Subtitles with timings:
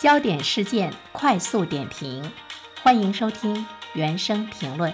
[0.00, 2.32] 焦点事件快速点评，
[2.82, 4.90] 欢迎收听原声评论。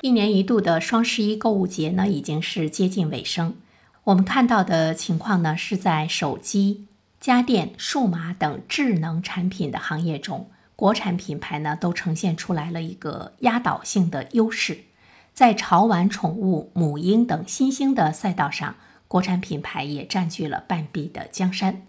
[0.00, 3.54] 一年一度的双十一购物节呢，已经是接近尾声。
[4.02, 6.88] 我们看到的情况呢，是在手机、
[7.20, 14.86] 家电、数码等智能产品的行业中，国产品牌呢都呈现出来了一个压倒性的优势。
[15.32, 18.74] 在潮玩宠物、母婴等新兴的赛道上，
[19.06, 21.86] 国产品牌也占据了半壁的江山。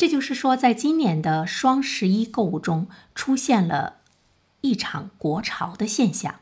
[0.00, 3.96] 这就是说，在今年的双十一购物中，出现了
[4.62, 6.36] 一场国潮的现象。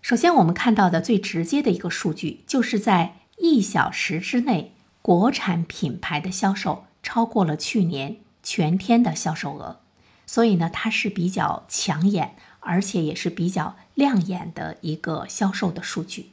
[0.00, 9.80] 首先，我们看到的最直接的一个数据，就是在一小时之内，国产品牌的销售超过了去年全天的销售额。
[10.24, 16.30] 所以呢，它是比较抢眼，而且也是比较亮眼的一个销售的数据。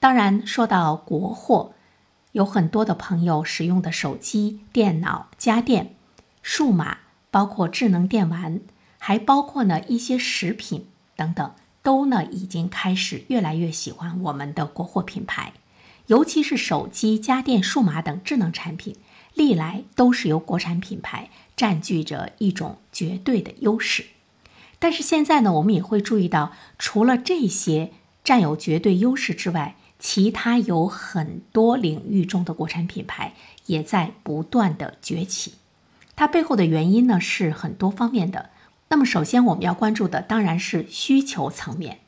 [0.00, 1.74] 当然，说到国货，
[2.32, 5.94] 有很多的朋友使用的手机、电脑、家电。
[6.52, 6.98] 数码
[7.30, 8.60] 包括智能电玩，
[8.98, 10.84] 还包括呢一些食品
[11.14, 15.52] 等等，都呢已经开始越来越喜欢我们的国货品牌，
[16.08, 18.96] 尤其是手机、家电、数码等智能产品，
[19.32, 24.06] 历来都是由国产品牌占据着一种绝对的优势。
[24.80, 27.92] 但是现在呢，我们也会注意到，除了这些
[28.24, 33.34] 占有绝对优势之外，其他有很多领域中的国产品牌
[33.66, 35.54] 也在不断的崛起。
[36.20, 38.50] 它背后的原因呢是很多方面的。
[38.90, 42.00] 那么，首先我们要关注的当然是需求层面。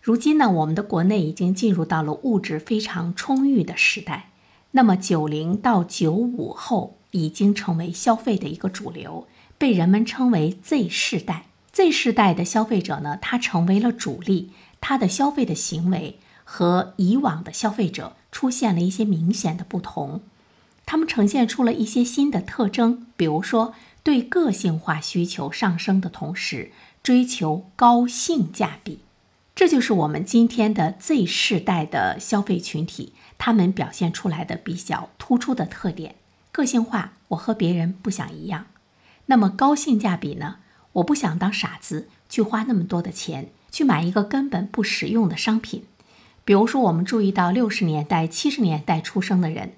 [0.00, 4.28] 如今呢，我们的国内已经进入到了物质非常充裕的时代。
[4.70, 9.26] 那么，九零到九五后已经成为消费的一个主流，
[9.58, 11.46] 被人们称为 Z 世代。
[11.72, 20.20] Z 世代的消费者呢，他成为了主力，他的消费的行为和以往的消费者出现了一些明显的不同。
[20.84, 26.70] 他们呈现出了一些新的特征，比如说对个性化需求上升的同时，
[27.02, 29.00] 追求高性价比，
[29.54, 36.16] 这就是我们今天的 Z 世代的消费群体，他们表现出来的比较突出的特点。
[36.50, 38.66] 个性化，我和别人不想一样。
[39.26, 40.56] 那么高性价比呢？
[40.94, 45.84] 我不想当傻子去花那么多的钱去买一个根本不实用的商品。
[46.44, 49.72] 比如说，我们注意到六十年代、七十年代出生的人。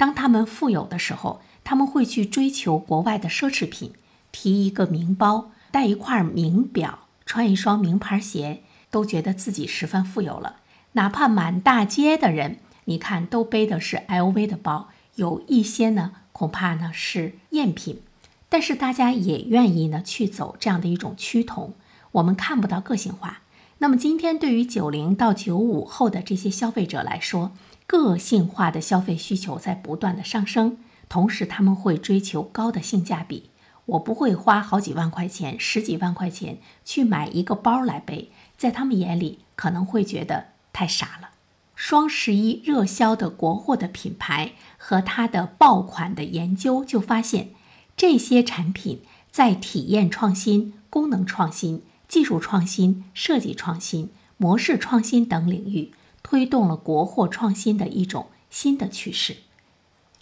[0.00, 3.92] 当他们富有的时候，他们会去追求国外的奢侈品，
[4.32, 10.56] 提一个名包，戴一块名表，穿一双名牌鞋，都觉得自己十分富有了。
[10.92, 18.00] 哪怕满大街的人，你看都背的是 LV 的包，有一些呢恐怕呢是赝品，
[18.48, 21.74] 但是大家也愿意呢去走这样的一种趋同。
[22.12, 23.40] 我们看不到个性化。
[23.82, 27.52] 那么今天对于九零到九五后的这些消费者来说，
[27.90, 30.78] 个性化的消费需求在不断的上升，
[31.08, 33.50] 同时他们会追求高的性价比。
[33.86, 41.30] 我不会花好几万块钱、十几万块钱去买一个包来背，在他们眼里可能会觉得太傻了。
[41.74, 47.48] 双十一热销的国货的品牌和它的爆款的研究就发现，
[47.96, 49.02] 这些产品
[49.32, 55.90] 在体验创新、功能创新、技术创新、设计创新、模式创新等领域。
[56.22, 59.38] 推动了国货创新的一种新的趋势，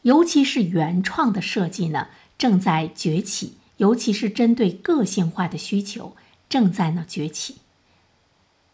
[0.02, 6.14] 尤其是原创的设计呢正在崛起，尤其是针对个性化的需求
[6.48, 7.56] 正在呢崛起。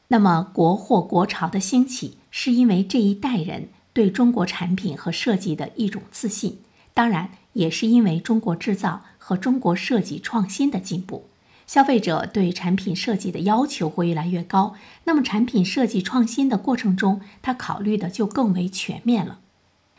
[0.08, 6.58] 那么国货国潮的兴起，是因为这一代人对中国产品和设计的一种自信，
[6.92, 11.24] 当然也是因为中国制造和中国设计创新的进步。
[11.66, 19.40] 消费者对产品设计的要求会越来越高，那么产品设计创新的过程中，他考虑的就更为全面了。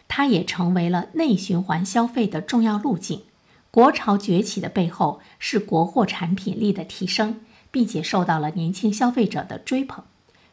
[0.08, 3.24] 它也成为了内循环消费的重要路径。
[3.72, 10.06] 国潮崛起的背后是国货产品力的提升，并且受到了年轻消费者的追捧。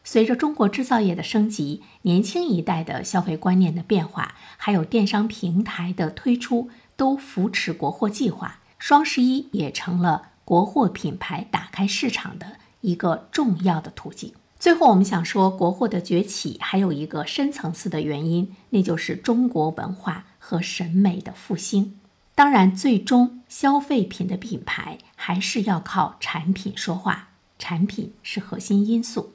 [0.03, 8.59] 随着中国制造业的升级，年轻一代的消费观念的变化，还有电商平台的推出，都扶持国货计划。
[8.79, 10.31] 双十一也成了。
[10.44, 14.33] 国货品牌打开市场的一个重要的途径。
[14.59, 21.99] 最后，我们想说，国货的崛起还有一个深层次的原因，那就是中国文化和审美的复兴。
[22.35, 27.29] 当然，最终消费品的品牌还是要靠产品说话，
[27.59, 29.31] 产品是核心因素。